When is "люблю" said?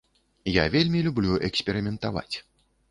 1.09-1.39